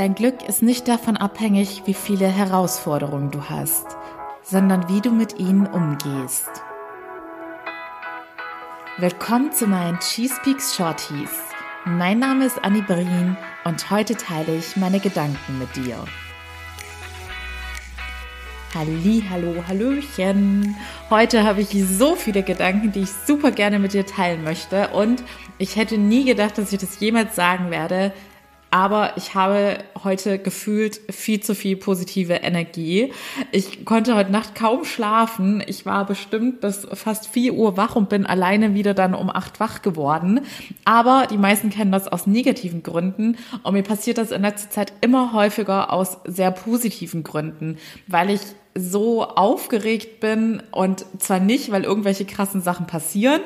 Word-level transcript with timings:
Dein 0.00 0.14
Glück 0.14 0.48
ist 0.48 0.62
nicht 0.62 0.88
davon 0.88 1.18
abhängig, 1.18 1.82
wie 1.84 1.92
viele 1.92 2.26
Herausforderungen 2.26 3.30
du 3.30 3.50
hast, 3.50 3.84
sondern 4.42 4.88
wie 4.88 5.02
du 5.02 5.10
mit 5.10 5.38
ihnen 5.38 5.66
umgehst. 5.66 6.48
Willkommen 8.96 9.52
zu 9.52 9.66
meinen 9.66 9.98
Cheese 9.98 10.36
Peaks 10.42 10.74
Shorties. 10.74 11.28
Mein 11.84 12.18
Name 12.18 12.46
ist 12.46 12.64
Annie 12.64 12.80
Brien 12.80 13.36
und 13.66 13.90
heute 13.90 14.16
teile 14.16 14.56
ich 14.56 14.74
meine 14.74 15.00
Gedanken 15.00 15.58
mit 15.58 15.76
dir. 15.76 16.02
Halli, 18.74 19.22
hallo, 19.28 19.62
hallöchen. 19.68 20.76
Heute 21.10 21.44
habe 21.44 21.60
ich 21.60 21.68
so 21.86 22.14
viele 22.14 22.42
Gedanken, 22.42 22.90
die 22.92 23.00
ich 23.00 23.10
super 23.26 23.50
gerne 23.50 23.78
mit 23.78 23.92
dir 23.92 24.06
teilen 24.06 24.44
möchte 24.44 24.88
und 24.88 25.22
ich 25.58 25.76
hätte 25.76 25.98
nie 25.98 26.24
gedacht, 26.24 26.56
dass 26.56 26.72
ich 26.72 26.78
das 26.78 27.00
jemals 27.00 27.36
sagen 27.36 27.70
werde, 27.70 28.14
aber 28.70 29.16
ich 29.16 29.34
habe 29.34 29.78
heute 30.04 30.38
gefühlt 30.38 31.00
viel 31.10 31.40
zu 31.40 31.54
viel 31.54 31.76
positive 31.76 32.34
Energie. 32.34 33.12
Ich 33.50 33.84
konnte 33.84 34.14
heute 34.14 34.30
Nacht 34.30 34.54
kaum 34.54 34.84
schlafen. 34.84 35.62
Ich 35.66 35.86
war 35.86 36.06
bestimmt 36.06 36.60
bis 36.60 36.86
fast 36.92 37.26
vier 37.26 37.54
Uhr 37.54 37.76
wach 37.76 37.96
und 37.96 38.08
bin 38.08 38.26
alleine 38.26 38.74
wieder 38.74 38.94
dann 38.94 39.14
um 39.14 39.28
acht 39.28 39.58
wach 39.58 39.82
geworden. 39.82 40.42
Aber 40.84 41.26
die 41.30 41.38
meisten 41.38 41.70
kennen 41.70 41.90
das 41.90 42.06
aus 42.06 42.26
negativen 42.26 42.82
Gründen 42.82 43.36
und 43.62 43.74
mir 43.74 43.82
passiert 43.82 44.18
das 44.18 44.30
in 44.30 44.42
letzter 44.42 44.70
Zeit 44.70 44.92
immer 45.00 45.32
häufiger 45.32 45.92
aus 45.92 46.18
sehr 46.24 46.52
positiven 46.52 47.24
Gründen, 47.24 47.76
weil 48.06 48.30
ich 48.30 48.40
so 48.76 49.24
aufgeregt 49.24 50.20
bin 50.20 50.62
und 50.70 51.04
zwar 51.18 51.40
nicht, 51.40 51.72
weil 51.72 51.82
irgendwelche 51.82 52.24
krassen 52.24 52.60
Sachen 52.60 52.86
passieren, 52.86 53.40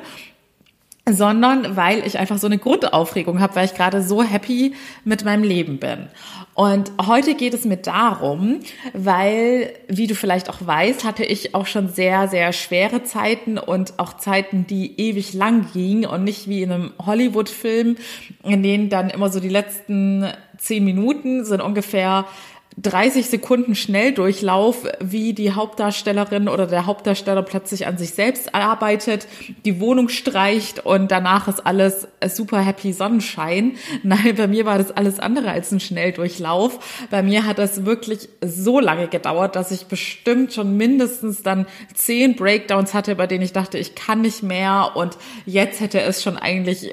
sondern 1.09 1.77
weil 1.77 2.07
ich 2.07 2.19
einfach 2.19 2.39
so 2.39 2.47
eine 2.47 2.57
Grundaufregung 2.57 3.41
habe, 3.41 3.57
weil 3.57 3.67
ich 3.67 3.75
gerade 3.75 4.03
so 4.03 4.23
happy 4.23 4.75
mit 5.05 5.25
meinem 5.25 5.43
Leben 5.43 5.79
bin. 5.79 6.09
Und 6.55 6.93
heute 7.07 7.35
geht 7.35 7.53
es 7.53 7.65
mir 7.65 7.77
darum, 7.77 8.61
weil, 8.95 9.75
wie 9.89 10.07
du 10.07 10.15
vielleicht 10.15 10.49
auch 10.49 10.65
weißt, 10.65 11.05
hatte 11.05 11.25
ich 11.25 11.55
auch 11.55 11.67
schon 11.67 11.89
sehr, 11.89 12.29
sehr 12.29 12.53
schwere 12.53 13.03
Zeiten 13.03 13.59
und 13.59 13.99
auch 13.99 14.17
Zeiten, 14.17 14.67
die 14.67 14.99
ewig 14.99 15.35
lang 15.35 15.67
gingen 15.73 16.07
und 16.07 16.25
nicht 16.25 16.49
wie 16.49 16.63
in 16.63 16.73
einem 16.73 16.93
Hollywood-Film, 17.05 17.97
in 18.43 18.63
denen 18.63 18.89
dann 18.89 19.11
immer 19.11 19.29
so 19.31 19.41
die 19.41 19.49
letzten 19.49 20.27
zehn 20.57 20.85
Minuten 20.85 21.45
sind 21.45 21.61
ungefähr 21.61 22.25
30 22.77 23.27
Sekunden 23.27 23.75
Schnelldurchlauf, 23.75 24.85
wie 25.01 25.33
die 25.33 25.53
Hauptdarstellerin 25.53 26.49
oder 26.49 26.67
der 26.67 26.87
Hauptdarsteller 26.87 27.43
plötzlich 27.43 27.87
an 27.87 27.99
sich 27.99 28.11
selbst 28.11 28.55
arbeitet, 28.55 29.29
die 29.65 29.81
Wohnung 29.81 30.09
streicht 30.09 30.85
und 30.85 31.11
danach 31.11 31.47
ist 31.47 31.65
alles 31.65 32.09
super 32.27 32.61
happy 32.61 32.93
Sonnenschein. 32.93 33.77
Nein, 34.03 34.35
bei 34.37 34.49
mir 34.49 34.65
war 34.65 34.79
das 34.79 34.91
alles 34.91 35.21
andere 35.21 35.51
als 35.51 35.71
ein 35.71 35.81
Schnelldurchlauf. 35.81 37.07
Bei 37.11 37.23
mir 37.23 37.47
hat 37.47 37.59
das 37.59 37.85
wirklich 37.85 38.29
so 38.45 38.81
lange 38.81 39.07
gedauert, 39.07 39.55
dass 39.55 39.71
ich 39.71 39.87
bestimmt 39.87 40.53
schon 40.53 40.77
mindestens 40.77 41.43
dann 41.43 41.67
zehn 41.95 42.35
Breakdowns 42.35 42.93
hatte, 42.93 43.15
bei 43.15 43.29
denen 43.29 43.45
ich 43.45 43.53
dachte, 43.53 43.79
ich 43.79 43.95
kann 43.95 44.23
nicht 44.23 44.43
mehr 44.43 44.93
und 44.95 45.17
jetzt 45.47 45.81
hätte 45.81 46.01
es 46.01 46.23
schon 46.23 46.37
eigentlich 46.37 46.93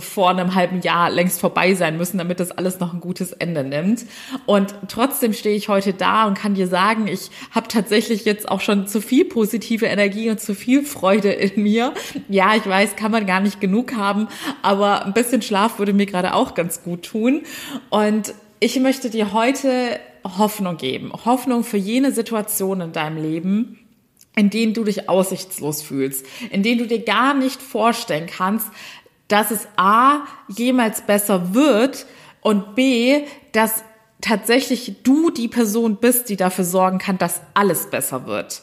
vor 0.00 0.30
einem 0.30 0.54
halben 0.54 0.80
Jahr 0.80 1.10
längst 1.10 1.40
vorbei 1.40 1.74
sein 1.74 1.96
müssen, 1.96 2.18
damit 2.18 2.40
das 2.40 2.50
alles 2.50 2.80
noch 2.80 2.92
ein 2.92 3.00
gutes 3.00 3.32
Ende 3.32 3.64
nimmt. 3.64 4.06
Und 4.46 4.74
trotzdem 4.88 5.32
stehe 5.32 5.56
ich 5.56 5.68
heute 5.68 5.92
da 5.92 6.26
und 6.26 6.34
kann 6.34 6.54
dir 6.54 6.66
sagen, 6.66 7.06
ich 7.06 7.30
habe 7.50 7.68
tatsächlich 7.68 8.24
jetzt 8.24 8.48
auch 8.48 8.60
schon 8.60 8.86
zu 8.86 9.00
viel 9.00 9.24
positive 9.24 9.86
Energie 9.86 10.30
und 10.30 10.40
zu 10.40 10.54
viel 10.54 10.84
Freude 10.84 11.30
in 11.32 11.62
mir. 11.62 11.94
Ja, 12.28 12.54
ich 12.56 12.66
weiß, 12.66 12.96
kann 12.96 13.12
man 13.12 13.26
gar 13.26 13.40
nicht 13.40 13.60
genug 13.60 13.94
haben, 13.94 14.28
aber 14.62 15.06
ein 15.06 15.12
bisschen 15.12 15.42
Schlaf 15.42 15.78
würde 15.78 15.92
mir 15.92 16.06
gerade 16.06 16.34
auch 16.34 16.54
ganz 16.54 16.82
gut 16.82 17.04
tun. 17.04 17.42
Und 17.90 18.34
ich 18.60 18.78
möchte 18.78 19.10
dir 19.10 19.32
heute 19.32 19.98
Hoffnung 20.24 20.76
geben. 20.76 21.12
Hoffnung 21.24 21.64
für 21.64 21.76
jene 21.76 22.12
Situation 22.12 22.80
in 22.80 22.92
deinem 22.92 23.22
Leben, 23.22 23.78
in 24.36 24.50
denen 24.50 24.74
du 24.74 24.84
dich 24.84 25.08
aussichtslos 25.08 25.82
fühlst, 25.82 26.24
in 26.50 26.62
denen 26.62 26.78
du 26.78 26.86
dir 26.86 27.02
gar 27.04 27.34
nicht 27.34 27.60
vorstellen 27.60 28.26
kannst, 28.26 28.68
dass 29.32 29.50
es 29.50 29.66
A 29.76 30.24
jemals 30.48 31.02
besser 31.02 31.54
wird 31.54 32.06
und 32.40 32.74
B, 32.74 33.24
dass 33.52 33.84
tatsächlich 34.20 35.02
du 35.02 35.30
die 35.30 35.48
Person 35.48 35.96
bist, 35.96 36.28
die 36.28 36.36
dafür 36.36 36.64
sorgen 36.64 36.98
kann, 36.98 37.18
dass 37.18 37.40
alles 37.54 37.88
besser 37.88 38.26
wird. 38.26 38.62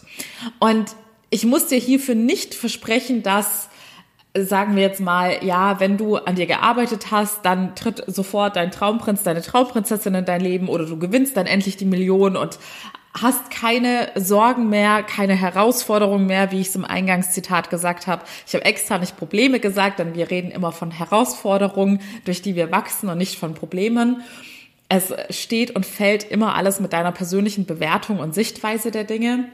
Und 0.60 0.96
ich 1.30 1.46
muss 1.46 1.68
dir 1.68 1.80
hierfür 1.80 2.16
nicht 2.16 2.54
versprechen, 2.54 3.24
dass 3.24 3.70
sagen 4.46 4.76
wir 4.76 4.84
jetzt 4.84 5.02
mal, 5.02 5.44
ja, 5.44 5.80
wenn 5.80 5.98
du 5.98 6.18
an 6.18 6.36
dir 6.36 6.46
gearbeitet 6.46 7.12
hast, 7.12 7.44
dann 7.44 7.76
tritt 7.76 8.04
sofort 8.08 8.56
dein 8.56 8.72
Traumprinz, 8.72 9.24
deine 9.24 9.42
Traumprinzessin 9.42 10.14
in 10.14 10.26
dein 10.26 10.42
Leben 10.42 10.70
oder 10.70 10.86
du 10.86 11.00
gewinnst 11.00 11.36
dann 11.38 11.48
endlich 11.48 11.78
die 11.78 11.86
Million 11.86 12.38
und 12.38 12.60
hast 13.22 13.52
keine 13.52 14.12
Sorgen 14.16 14.70
mehr, 14.70 15.04
keine 15.04 15.36
Herausforderungen 15.36 16.26
mehr, 16.26 16.52
wie 16.52 16.62
ich 16.62 16.68
es 16.68 16.76
im 16.76 16.86
Eingangszitat 16.86 17.70
gesagt 17.70 18.08
habe. 18.08 18.24
Ich 18.46 18.54
habe 18.54 18.66
extra 18.66 18.98
nicht 18.98 19.18
Probleme 19.18 19.60
gesagt, 19.60 20.00
denn 20.00 20.16
wir 20.16 20.30
reden 20.30 20.52
immer 20.52 20.72
von 20.72 20.92
Herausforderungen, 20.92 22.02
durch 22.26 22.42
die 22.42 22.56
wir 22.56 22.72
wachsen 22.72 23.10
und 23.10 23.18
nicht 23.18 23.38
von 23.38 23.54
Problemen. 23.54 24.22
Es 24.90 25.14
steht 25.30 25.76
und 25.76 25.86
fällt 25.86 26.24
immer 26.24 26.56
alles 26.56 26.80
mit 26.80 26.94
deiner 26.94 27.12
persönlichen 27.12 27.66
Bewertung 27.66 28.20
und 28.20 28.34
Sichtweise 28.34 28.92
der 28.92 29.04
Dinge. 29.04 29.46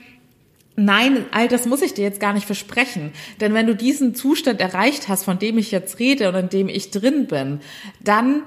Nein, 0.75 1.25
all 1.31 1.47
das 1.47 1.65
muss 1.65 1.81
ich 1.81 1.93
dir 1.93 2.03
jetzt 2.03 2.19
gar 2.19 2.33
nicht 2.33 2.45
versprechen. 2.45 3.11
Denn 3.39 3.53
wenn 3.53 3.67
du 3.67 3.75
diesen 3.75 4.15
Zustand 4.15 4.59
erreicht 4.59 5.07
hast, 5.07 5.23
von 5.23 5.37
dem 5.39 5.57
ich 5.57 5.71
jetzt 5.71 5.99
rede 5.99 6.29
und 6.29 6.35
in 6.35 6.49
dem 6.49 6.69
ich 6.69 6.91
drin 6.91 7.27
bin, 7.27 7.61
dann 7.99 8.43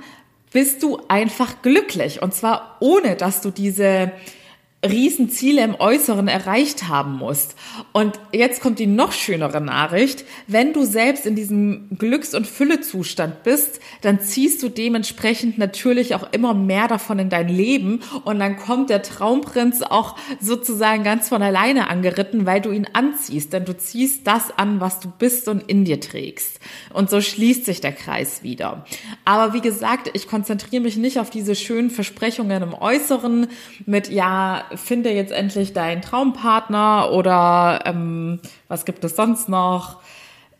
bist 0.52 0.82
du 0.82 1.00
einfach 1.08 1.62
glücklich. 1.62 2.22
Und 2.22 2.34
zwar 2.34 2.76
ohne, 2.80 3.14
dass 3.16 3.42
du 3.42 3.50
diese 3.50 4.12
Riesenziele 4.90 5.62
im 5.62 5.74
Äußeren 5.74 6.28
erreicht 6.28 6.88
haben 6.88 7.16
musst. 7.16 7.56
Und 7.92 8.18
jetzt 8.32 8.60
kommt 8.60 8.78
die 8.78 8.86
noch 8.86 9.12
schönere 9.12 9.60
Nachricht. 9.60 10.24
Wenn 10.46 10.72
du 10.72 10.84
selbst 10.84 11.26
in 11.26 11.34
diesem 11.34 11.88
Glücks- 11.98 12.34
und 12.34 12.46
Füllezustand 12.46 13.42
bist, 13.42 13.80
dann 14.02 14.20
ziehst 14.20 14.62
du 14.62 14.68
dementsprechend 14.68 15.58
natürlich 15.58 16.14
auch 16.14 16.32
immer 16.32 16.54
mehr 16.54 16.88
davon 16.88 17.18
in 17.18 17.28
dein 17.28 17.48
Leben 17.48 18.00
und 18.24 18.38
dann 18.38 18.56
kommt 18.56 18.90
der 18.90 19.02
Traumprinz 19.02 19.82
auch 19.82 20.16
sozusagen 20.40 21.04
ganz 21.04 21.28
von 21.28 21.42
alleine 21.42 21.88
angeritten, 21.88 22.46
weil 22.46 22.60
du 22.60 22.70
ihn 22.70 22.86
anziehst, 22.92 23.52
denn 23.52 23.64
du 23.64 23.76
ziehst 23.76 24.26
das 24.26 24.56
an, 24.56 24.80
was 24.80 25.00
du 25.00 25.08
bist 25.10 25.48
und 25.48 25.62
in 25.68 25.84
dir 25.84 26.00
trägst. 26.00 26.60
Und 26.92 27.10
so 27.10 27.20
schließt 27.20 27.64
sich 27.64 27.80
der 27.80 27.92
Kreis 27.92 28.42
wieder. 28.42 28.84
Aber 29.24 29.54
wie 29.54 29.60
gesagt, 29.60 30.10
ich 30.14 30.28
konzentriere 30.28 30.82
mich 30.82 30.96
nicht 30.96 31.18
auf 31.18 31.30
diese 31.30 31.54
schönen 31.54 31.90
Versprechungen 31.90 32.62
im 32.62 32.74
Äußeren 32.74 33.48
mit, 33.84 34.10
ja, 34.10 34.64
finde 34.76 35.10
jetzt 35.10 35.32
endlich 35.32 35.72
deinen 35.72 36.02
Traumpartner 36.02 37.12
oder 37.12 37.82
ähm, 37.84 38.40
was 38.68 38.84
gibt 38.84 39.04
es 39.04 39.16
sonst 39.16 39.48
noch? 39.48 40.00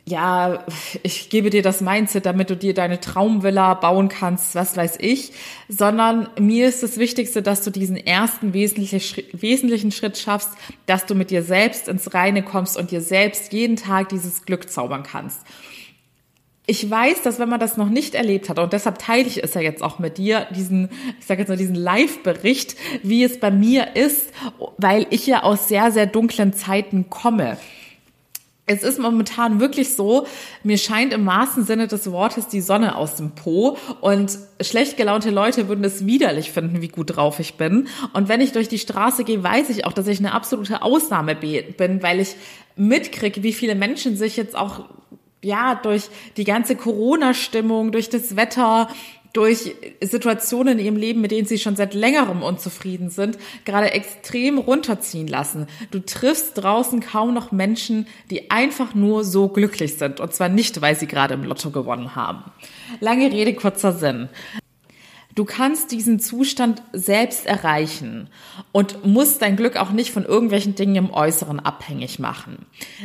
Ja, 0.09 0.65
ich 1.03 1.31
gebe 1.31 1.51
dir 1.51 1.63
das 1.63 1.81
Mindset, 1.81 2.27
damit 2.27 2.49
du 2.49 2.57
dir 2.57 2.75
deine 2.75 3.01
Traumvilla 3.01 3.75
bauen 3.75 4.09
kannst, 4.09 4.55
was 4.55 4.77
weiß 4.77 4.99
ich, 5.01 5.33
sondern 5.69 6.29
mir 6.39 6.69
ist 6.69 6.85
das 6.85 6.97
Wichtigste, 6.97 7.43
dass 7.43 7.65
du 7.65 7.73
diesen 7.73 7.97
ersten 7.97 8.55
wesentlichen 8.55 9.91
Schritt 9.91 10.17
schaffst, 10.17 10.51
dass 10.87 11.07
du 11.07 11.17
mit 11.17 11.31
dir 11.31 11.43
selbst 11.43 11.89
ins 11.89 12.15
Reine 12.15 12.45
kommst 12.45 12.77
und 12.77 12.93
dir 12.93 13.01
selbst 13.01 13.53
jeden 13.53 13.75
Tag 13.75 14.11
dieses 14.11 14.45
Glück 14.45 14.71
zaubern 14.71 15.03
kannst 15.03 15.41
ich 16.67 16.91
weiß, 16.91 17.23
dass 17.23 17.39
wenn 17.39 17.49
man 17.49 17.61
das 17.61 17.77
noch 17.77 17.89
nicht 17.89 18.15
erlebt 18.15 18.49
hat, 18.49 18.59
und 18.59 18.73
deshalb 18.73 18.99
teile 18.99 19.27
ich 19.27 19.43
es 19.43 19.55
ja 19.55 19.61
jetzt 19.61 19.83
auch 19.83 20.01
mit 20.01 20.19
dir, 20.19 20.47
diesen, 20.51 20.91
ich 21.21 21.27
sage 21.27 21.41
jetzt 21.41 21.49
mal, 21.49 21.57
diesen 21.57 21.77
Live-Bericht, 21.77 22.77
wie 23.03 23.23
es 23.23 23.39
bei 23.39 23.53
mir 23.53 23.95
ist, 23.95 24.33
weil 24.77 25.07
ich 25.11 25.27
ja 25.27 25.45
aus 25.45 25.69
sehr, 25.69 25.93
sehr 25.93 26.07
dunklen 26.07 26.53
Zeiten 26.53 27.09
komme. 27.09 27.57
Es 28.69 28.83
ist 28.83 28.99
momentan 28.99 29.61
wirklich 29.61 29.95
so, 29.95 30.27
mir 30.65 30.77
scheint 30.77 31.13
im 31.13 31.25
wahrsten 31.25 31.65
Sinne 31.65 31.87
des 31.87 32.11
Wortes 32.11 32.49
die 32.49 32.61
Sonne 32.61 32.97
aus 32.97 33.15
dem 33.15 33.31
Po 33.31 33.79
und 34.01 34.37
schlecht 34.61 34.97
gelaunte 34.97 35.31
Leute 35.31 35.69
würden 35.69 35.85
es 35.85 36.05
widerlich 36.05 36.51
finden, 36.51 36.83
wie 36.83 36.89
gut 36.89 37.15
drauf 37.15 37.39
ich 37.39 37.55
bin. 37.55 37.87
Und 38.13 38.29
wenn 38.29 38.41
ich 38.41 38.51
durch 38.51 38.69
die 38.69 38.81
Straße 38.81 39.23
gehe, 39.23 39.45
weiß 39.45 39.71
ich 39.71 39.85
auch, 39.85 39.93
dass 39.93 40.09
ich 40.09 40.19
eine 40.19 40.33
absolute 40.33 40.83
Ausnahme 40.83 41.37
bin, 41.37 42.03
weil 42.03 42.19
ich 42.19 42.35
mitkriege, 42.75 43.45
wie 43.45 43.53
viele 43.53 43.77
Menschen 43.77 44.17
sich 44.17 44.37
jetzt 44.37 44.57
auch 44.57 44.87
ja, 45.43 45.75
durch 45.75 46.09
die 46.37 46.45
ganze 46.45 46.77
Corona-Stimmung, 46.77 47.93
durch 47.93 48.09
das 48.09 48.37
Wetter, 48.37 48.89
durch 49.37 49.75
Situationen 50.01 50.79
in 50.79 50.85
ihrem 50.87 50.97
Leben, 50.97 51.21
mit 51.21 51.31
denen 51.31 51.47
sie 51.47 51.59
schon 51.59 51.77
seit 51.77 51.93
längerem 51.93 52.43
unzufrieden 52.43 53.11
sind, 53.11 53.37
gerade 53.67 53.93
extrem 53.93 54.57
runterziehen 54.57 55.29
lassen. 55.29 55.67
Du 55.91 55.99
triffst 55.99 56.57
draußen 56.57 57.01
kaum 57.01 57.35
noch 57.35 57.53
Menschen, 57.53 58.07
die 58.31 58.51
einfach 58.51 58.95
nur 58.95 59.25
so 59.25 59.49
glücklich 59.49 59.99
sind. 59.99 60.21
Und 60.21 60.33
zwar 60.33 60.49
nicht, 60.49 60.81
weil 60.81 60.97
sie 60.97 61.07
gerade 61.07 61.35
im 61.35 61.45
Lotto 61.45 61.71
gewonnen 61.71 62.17
haben. 62.17 62.51
Lange 63.01 63.31
Rede, 63.31 63.53
kurzer 63.53 63.93
Sinn. 63.93 64.31
Du 65.35 65.45
kannst 65.45 65.93
diesen 65.93 66.19
Zustand 66.19 66.83
selbst 66.95 67.45
erreichen 67.45 68.31
und 68.73 69.05
musst 69.05 69.43
dein 69.43 69.57
Glück 69.57 69.77
auch 69.77 69.91
nicht 69.91 70.13
von 70.13 70.25
irgendwelchen 70.25 70.77
Dingen 70.77 70.97
im 70.97 71.11
Äußeren 71.13 71.61
abhängig 71.61 72.19
machen. 72.19 72.65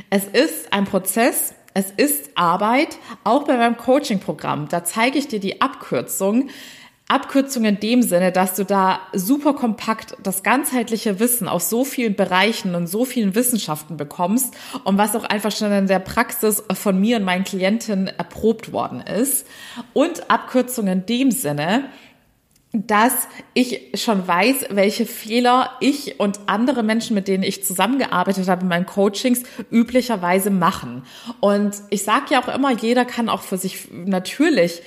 Es 0.09 0.23
ist 0.23 0.71
ein 0.71 0.85
Prozess, 0.85 1.53
es 1.73 1.91
ist 1.91 2.31
Arbeit, 2.35 2.97
auch 3.23 3.43
bei 3.43 3.57
meinem 3.57 3.77
Coaching-Programm. 3.77 4.67
Da 4.69 4.83
zeige 4.83 5.17
ich 5.17 5.27
dir 5.27 5.39
die 5.39 5.61
Abkürzung. 5.61 6.49
Abkürzung 7.07 7.65
in 7.65 7.79
dem 7.79 8.03
Sinne, 8.03 8.31
dass 8.31 8.55
du 8.55 8.63
da 8.63 9.01
super 9.11 9.53
kompakt 9.53 10.15
das 10.23 10.43
ganzheitliche 10.43 11.19
Wissen 11.19 11.49
aus 11.49 11.69
so 11.69 11.83
vielen 11.83 12.15
Bereichen 12.15 12.73
und 12.73 12.87
so 12.87 13.03
vielen 13.03 13.35
Wissenschaften 13.35 13.97
bekommst 13.97 14.55
und 14.85 14.97
was 14.97 15.13
auch 15.15 15.25
einfach 15.25 15.51
schon 15.51 15.73
in 15.73 15.87
der 15.87 15.99
Praxis 15.99 16.63
von 16.73 16.99
mir 16.99 17.17
und 17.17 17.25
meinen 17.25 17.43
Klienten 17.43 18.07
erprobt 18.07 18.71
worden 18.71 19.01
ist. 19.01 19.45
Und 19.91 20.31
Abkürzung 20.31 20.87
in 20.87 21.05
dem 21.05 21.31
Sinne, 21.31 21.89
dass 22.73 23.27
ich 23.53 23.91
schon 23.95 24.25
weiß, 24.27 24.67
welche 24.69 25.05
Fehler 25.05 25.71
ich 25.81 26.19
und 26.19 26.39
andere 26.45 26.83
Menschen, 26.83 27.15
mit 27.15 27.27
denen 27.27 27.43
ich 27.43 27.65
zusammengearbeitet 27.65 28.47
habe 28.47 28.61
in 28.61 28.69
meinen 28.69 28.85
Coachings, 28.85 29.43
üblicherweise 29.69 30.51
machen. 30.51 31.03
Und 31.41 31.75
ich 31.89 32.03
sage 32.03 32.27
ja 32.29 32.41
auch 32.41 32.47
immer, 32.47 32.71
jeder 32.71 33.03
kann 33.03 33.27
auch 33.27 33.41
für 33.41 33.57
sich 33.57 33.89
natürlich 33.91 34.81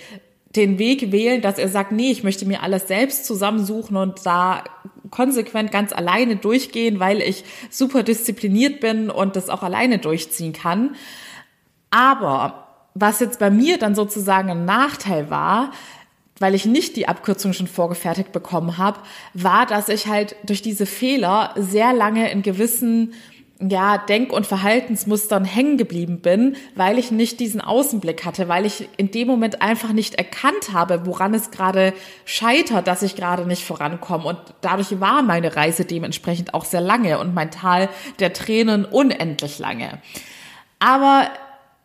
den 0.56 0.78
Weg 0.78 1.12
wählen, 1.12 1.42
dass 1.42 1.58
er 1.58 1.68
sagt, 1.68 1.92
nee, 1.92 2.10
ich 2.10 2.22
möchte 2.22 2.46
mir 2.46 2.62
alles 2.62 2.88
selbst 2.88 3.26
zusammensuchen 3.26 3.96
und 3.96 4.24
da 4.24 4.64
konsequent 5.10 5.70
ganz 5.70 5.92
alleine 5.92 6.36
durchgehen, 6.36 7.00
weil 7.00 7.20
ich 7.20 7.44
super 7.70 8.02
diszipliniert 8.02 8.80
bin 8.80 9.10
und 9.10 9.36
das 9.36 9.50
auch 9.50 9.62
alleine 9.62 9.98
durchziehen 9.98 10.52
kann. 10.52 10.94
Aber 11.90 12.68
was 12.94 13.20
jetzt 13.20 13.40
bei 13.40 13.50
mir 13.50 13.78
dann 13.78 13.94
sozusagen 13.94 14.50
ein 14.50 14.64
Nachteil 14.64 15.28
war, 15.28 15.72
weil 16.44 16.54
ich 16.54 16.66
nicht 16.66 16.96
die 16.96 17.08
Abkürzung 17.08 17.54
schon 17.54 17.66
vorgefertigt 17.66 18.30
bekommen 18.30 18.76
habe, 18.76 19.00
war, 19.32 19.64
dass 19.64 19.88
ich 19.88 20.08
halt 20.08 20.36
durch 20.44 20.60
diese 20.60 20.84
Fehler 20.84 21.54
sehr 21.56 21.94
lange 21.94 22.30
in 22.30 22.42
gewissen 22.42 23.14
ja, 23.66 23.96
Denk- 23.96 24.30
und 24.30 24.46
Verhaltensmustern 24.46 25.46
hängen 25.46 25.78
geblieben 25.78 26.20
bin, 26.20 26.56
weil 26.74 26.98
ich 26.98 27.10
nicht 27.10 27.40
diesen 27.40 27.62
Außenblick 27.62 28.26
hatte, 28.26 28.46
weil 28.46 28.66
ich 28.66 28.90
in 28.98 29.10
dem 29.10 29.26
Moment 29.26 29.62
einfach 29.62 29.94
nicht 29.94 30.16
erkannt 30.16 30.74
habe, 30.74 31.06
woran 31.06 31.32
es 31.32 31.50
gerade 31.50 31.94
scheitert, 32.26 32.88
dass 32.88 33.00
ich 33.00 33.16
gerade 33.16 33.46
nicht 33.46 33.64
vorankomme. 33.64 34.26
Und 34.26 34.38
dadurch 34.60 35.00
war 35.00 35.22
meine 35.22 35.56
Reise 35.56 35.86
dementsprechend 35.86 36.52
auch 36.52 36.66
sehr 36.66 36.82
lange 36.82 37.18
und 37.20 37.32
mein 37.32 37.50
Tal 37.50 37.88
der 38.18 38.34
Tränen 38.34 38.84
unendlich 38.84 39.58
lange. 39.58 39.98
Aber 40.78 41.30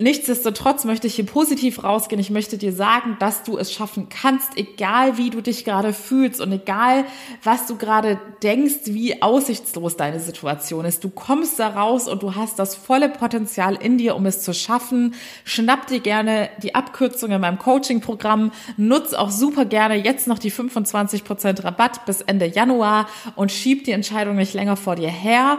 Nichtsdestotrotz 0.01 0.85
möchte 0.85 1.07
ich 1.07 1.15
hier 1.15 1.25
positiv 1.25 1.83
rausgehen. 1.83 2.21
Ich 2.21 2.29
möchte 2.29 2.57
dir 2.57 2.71
sagen, 2.71 3.17
dass 3.19 3.43
du 3.43 3.57
es 3.57 3.73
schaffen 3.73 4.07
kannst, 4.07 4.57
egal 4.57 5.17
wie 5.17 5.29
du 5.29 5.41
dich 5.41 5.65
gerade 5.65 5.91
fühlst 5.91 6.39
und 6.39 6.53
egal 6.53 7.03
was 7.43 7.67
du 7.67 7.75
gerade 7.75 8.17
denkst, 8.41 8.85
wie 8.85 9.21
aussichtslos 9.21 9.97
deine 9.97 10.21
Situation 10.21 10.85
ist. 10.85 11.03
Du 11.03 11.09
kommst 11.09 11.59
da 11.59 11.67
raus 11.67 12.07
und 12.07 12.23
du 12.23 12.35
hast 12.35 12.59
das 12.59 12.75
volle 12.75 13.09
Potenzial 13.09 13.75
in 13.75 13.97
dir, 13.97 14.15
um 14.15 14.25
es 14.25 14.41
zu 14.41 14.53
schaffen. 14.53 15.15
Schnapp 15.43 15.87
dir 15.87 15.99
gerne 15.99 16.49
die 16.63 16.75
Abkürzung 16.75 17.31
in 17.31 17.41
meinem 17.41 17.59
Coaching-Programm. 17.59 18.53
Nutz 18.77 19.13
auch 19.13 19.31
super 19.31 19.65
gerne 19.65 19.95
jetzt 19.95 20.27
noch 20.27 20.39
die 20.39 20.53
25% 20.53 21.65
Rabatt 21.65 22.05
bis 22.05 22.21
Ende 22.21 22.45
Januar 22.45 23.09
und 23.35 23.51
schieb 23.51 23.83
die 23.83 23.91
Entscheidung 23.91 24.37
nicht 24.37 24.53
länger 24.53 24.77
vor 24.77 24.95
dir 24.95 25.09
her. 25.09 25.57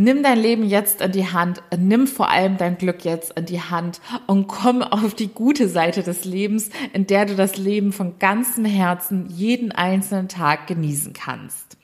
Nimm 0.00 0.22
dein 0.22 0.38
Leben 0.38 0.62
jetzt 0.62 1.00
in 1.00 1.10
die 1.10 1.26
Hand, 1.26 1.60
nimm 1.76 2.06
vor 2.06 2.30
allem 2.30 2.56
dein 2.56 2.78
Glück 2.78 3.04
jetzt 3.04 3.36
in 3.36 3.46
die 3.46 3.60
Hand 3.60 4.00
und 4.28 4.46
komm 4.46 4.80
auf 4.80 5.12
die 5.14 5.26
gute 5.26 5.68
Seite 5.68 6.04
des 6.04 6.24
Lebens, 6.24 6.70
in 6.92 7.08
der 7.08 7.26
du 7.26 7.34
das 7.34 7.56
Leben 7.56 7.92
von 7.92 8.16
ganzem 8.20 8.64
Herzen 8.64 9.28
jeden 9.28 9.72
einzelnen 9.72 10.28
Tag 10.28 10.68
genießen 10.68 11.14
kannst. 11.14 11.76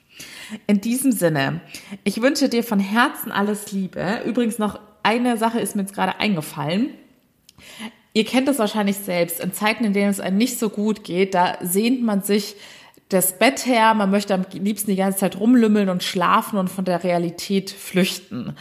In 0.65 0.79
diesem 0.79 1.11
Sinne, 1.11 1.59
ich 2.05 2.21
wünsche 2.21 2.47
dir 2.47 2.63
von 2.63 2.79
Herzen 2.79 3.33
alles 3.33 3.73
Liebe. 3.73 4.21
Übrigens 4.25 4.59
noch 4.59 4.79
eine 5.03 5.35
Sache 5.35 5.59
ist 5.59 5.75
mir 5.75 5.81
jetzt 5.81 5.93
gerade 5.93 6.17
eingefallen. 6.17 6.91
Ihr 8.13 8.23
kennt 8.23 8.47
es 8.47 8.59
wahrscheinlich 8.59 8.95
selbst. 8.95 9.41
In 9.41 9.51
Zeiten, 9.51 9.83
in 9.83 9.91
denen 9.91 10.09
es 10.09 10.21
einem 10.21 10.37
nicht 10.37 10.57
so 10.57 10.69
gut 10.69 11.03
geht, 11.03 11.33
da 11.33 11.57
sehnt 11.61 12.01
man 12.01 12.21
sich 12.21 12.55
das 13.09 13.37
Bett 13.37 13.67
her, 13.67 13.93
man 13.93 14.09
möchte 14.09 14.33
am 14.33 14.45
liebsten 14.51 14.89
die 14.89 14.97
ganze 14.97 15.19
Zeit 15.19 15.39
rumlümmeln 15.39 15.89
und 15.89 16.01
schlafen 16.01 16.57
und 16.57 16.69
von 16.69 16.85
der 16.85 17.03
Realität 17.03 17.69
flüchten. 17.69 18.55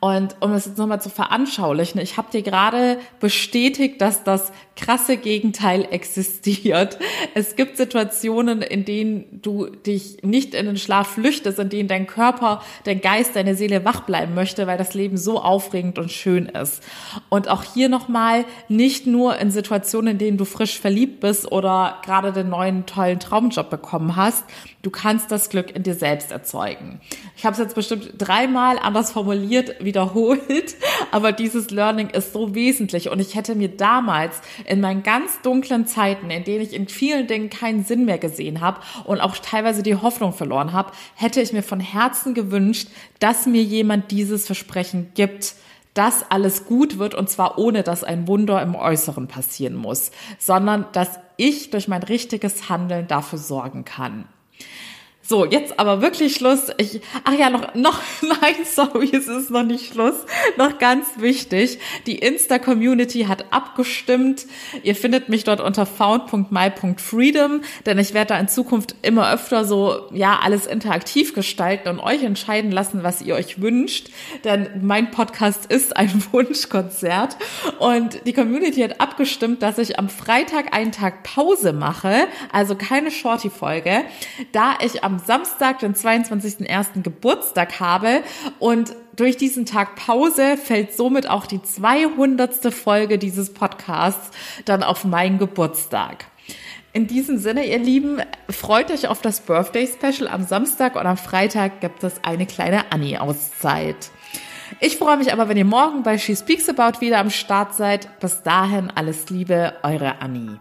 Und 0.00 0.34
um 0.40 0.50
das 0.50 0.66
jetzt 0.66 0.78
nochmal 0.78 1.00
zu 1.00 1.10
veranschaulichen, 1.10 2.00
ich 2.00 2.16
habe 2.16 2.30
dir 2.32 2.42
gerade 2.42 2.98
bestätigt, 3.20 4.00
dass 4.00 4.24
das 4.24 4.52
krasse 4.76 5.16
Gegenteil 5.16 5.86
existiert. 5.92 6.98
Es 7.34 7.54
gibt 7.54 7.76
Situationen, 7.76 8.62
in 8.62 8.84
denen 8.84 9.40
du 9.42 9.66
dich 9.66 10.22
nicht 10.22 10.54
in 10.54 10.66
den 10.66 10.76
Schlaf 10.76 11.12
flüchtest, 11.12 11.60
in 11.60 11.68
denen 11.68 11.88
dein 11.88 12.08
Körper, 12.08 12.62
dein 12.82 13.00
Geist, 13.00 13.36
deine 13.36 13.54
Seele 13.54 13.84
wach 13.84 14.00
bleiben 14.00 14.34
möchte, 14.34 14.66
weil 14.66 14.76
das 14.76 14.94
Leben 14.94 15.16
so 15.16 15.40
aufregend 15.40 16.00
und 16.00 16.10
schön 16.10 16.46
ist. 16.46 16.82
Und 17.28 17.48
auch 17.48 17.62
hier 17.62 17.88
nochmal, 17.88 18.44
nicht 18.68 19.06
nur 19.06 19.38
in 19.38 19.52
Situationen, 19.52 20.12
in 20.12 20.18
denen 20.18 20.36
du 20.36 20.44
frisch 20.44 20.80
verliebt 20.80 21.20
bist 21.20 21.50
oder 21.52 22.00
gerade 22.04 22.32
den 22.32 22.48
neuen 22.48 22.86
tollen 22.86 23.20
Traumjob 23.20 23.70
bekommen 23.84 24.16
hast, 24.16 24.44
du 24.82 24.90
kannst 24.90 25.30
das 25.30 25.50
Glück 25.50 25.70
in 25.74 25.82
dir 25.82 25.94
selbst 25.94 26.32
erzeugen. 26.32 27.00
Ich 27.36 27.44
habe 27.44 27.52
es 27.52 27.58
jetzt 27.58 27.74
bestimmt 27.74 28.14
dreimal 28.16 28.78
anders 28.78 29.12
formuliert, 29.12 29.84
wiederholt, 29.84 30.76
aber 31.10 31.32
dieses 31.32 31.70
Learning 31.70 32.08
ist 32.08 32.32
so 32.32 32.54
wesentlich 32.54 33.10
und 33.10 33.20
ich 33.20 33.34
hätte 33.34 33.54
mir 33.54 33.68
damals 33.68 34.40
in 34.66 34.80
meinen 34.80 35.02
ganz 35.02 35.42
dunklen 35.42 35.86
Zeiten, 35.86 36.30
in 36.30 36.44
denen 36.44 36.62
ich 36.62 36.72
in 36.72 36.88
vielen 36.88 37.26
Dingen 37.26 37.50
keinen 37.50 37.84
Sinn 37.84 38.06
mehr 38.06 38.18
gesehen 38.18 38.62
habe 38.62 38.80
und 39.04 39.20
auch 39.20 39.36
teilweise 39.36 39.82
die 39.82 39.96
Hoffnung 39.96 40.32
verloren 40.32 40.72
habe, 40.72 40.92
hätte 41.14 41.42
ich 41.42 41.52
mir 41.52 41.62
von 41.62 41.80
Herzen 41.80 42.32
gewünscht, 42.32 42.88
dass 43.18 43.44
mir 43.44 43.62
jemand 43.62 44.10
dieses 44.10 44.46
Versprechen 44.46 45.10
gibt, 45.14 45.54
dass 45.94 46.30
alles 46.30 46.66
gut 46.66 46.98
wird 46.98 47.14
und 47.14 47.30
zwar 47.30 47.58
ohne, 47.58 47.82
dass 47.82 48.04
ein 48.04 48.28
Wunder 48.28 48.60
im 48.60 48.74
Äußeren 48.74 49.28
passieren 49.28 49.74
muss, 49.74 50.10
sondern 50.38 50.86
dass 50.92 51.18
ich 51.36 51.70
durch 51.70 51.88
mein 51.88 52.02
richtiges 52.02 52.68
Handeln 52.68 53.06
dafür 53.06 53.38
sorgen 53.38 53.84
kann. 53.84 54.26
So, 55.26 55.46
jetzt 55.46 55.80
aber 55.80 56.02
wirklich 56.02 56.36
Schluss. 56.36 56.70
Ich, 56.76 57.00
ach 57.24 57.32
ja, 57.32 57.48
noch, 57.48 57.74
noch, 57.74 58.02
nein, 58.20 58.56
sorry, 58.64 59.10
es 59.10 59.26
ist 59.26 59.50
noch 59.50 59.62
nicht 59.62 59.94
Schluss. 59.94 60.26
Noch 60.58 60.78
ganz 60.78 61.06
wichtig. 61.16 61.78
Die 62.06 62.18
Insta-Community 62.18 63.22
hat 63.22 63.46
abgestimmt. 63.50 64.44
Ihr 64.82 64.94
findet 64.94 65.30
mich 65.30 65.44
dort 65.44 65.62
unter 65.62 65.86
found.my.freedom, 65.86 67.62
denn 67.86 67.98
ich 67.98 68.12
werde 68.12 68.34
da 68.34 68.38
in 68.38 68.48
Zukunft 68.48 68.96
immer 69.00 69.32
öfter 69.32 69.64
so, 69.64 70.08
ja, 70.12 70.40
alles 70.42 70.66
interaktiv 70.66 71.32
gestalten 71.32 71.88
und 71.88 72.00
euch 72.00 72.22
entscheiden 72.22 72.70
lassen, 72.70 73.02
was 73.02 73.22
ihr 73.22 73.34
euch 73.34 73.62
wünscht. 73.62 74.10
Denn 74.44 74.82
mein 74.82 75.10
Podcast 75.10 75.64
ist 75.72 75.96
ein 75.96 76.22
Wunschkonzert. 76.32 77.38
Und 77.78 78.26
die 78.26 78.34
Community 78.34 78.82
hat 78.82 79.00
abgestimmt, 79.00 79.62
dass 79.62 79.78
ich 79.78 79.98
am 79.98 80.10
Freitag 80.10 80.76
einen 80.76 80.92
Tag 80.92 81.22
Pause 81.22 81.72
mache, 81.72 82.26
also 82.52 82.74
keine 82.74 83.10
Shorty-Folge, 83.10 84.04
da 84.52 84.74
ich 84.84 85.02
am 85.02 85.13
am 85.14 85.20
Samstag, 85.24 85.78
den 85.78 85.94
22.01. 85.94 87.02
Geburtstag 87.02 87.78
habe 87.78 88.22
und 88.58 88.94
durch 89.14 89.36
diesen 89.36 89.64
Tag 89.64 89.94
Pause 89.94 90.56
fällt 90.56 90.92
somit 90.92 91.28
auch 91.28 91.46
die 91.46 91.62
200. 91.62 92.74
Folge 92.74 93.18
dieses 93.18 93.54
Podcasts 93.54 94.36
dann 94.64 94.82
auf 94.82 95.04
meinen 95.04 95.38
Geburtstag. 95.38 96.24
In 96.92 97.06
diesem 97.06 97.38
Sinne, 97.38 97.64
ihr 97.66 97.78
Lieben, 97.78 98.22
freut 98.48 98.90
euch 98.90 99.06
auf 99.06 99.20
das 99.20 99.40
Birthday 99.40 99.86
Special 99.86 100.28
am 100.28 100.42
Samstag 100.44 100.96
und 100.96 101.06
am 101.06 101.16
Freitag 101.16 101.80
gibt 101.80 102.02
es 102.02 102.14
eine 102.24 102.46
kleine 102.46 102.90
Annie-Auszeit. 102.90 104.10
Ich 104.80 104.96
freue 104.96 105.16
mich 105.16 105.32
aber, 105.32 105.48
wenn 105.48 105.56
ihr 105.56 105.64
morgen 105.64 106.02
bei 106.02 106.18
She 106.18 106.34
Speaks 106.34 106.68
About 106.68 107.00
wieder 107.00 107.18
am 107.18 107.30
Start 107.30 107.74
seid. 107.74 108.18
Bis 108.18 108.42
dahin 108.42 108.90
alles 108.92 109.30
Liebe, 109.30 109.74
eure 109.84 110.20
Annie. 110.20 110.58